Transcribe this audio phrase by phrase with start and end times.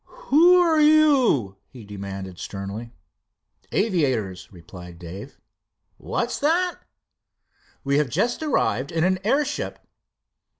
[0.29, 2.95] "Who are you?" he demanded sternly.
[3.71, 5.39] "Aviators," replied Dave.
[5.97, 6.79] "What's that?"
[7.83, 9.77] "We just arrived in an airship."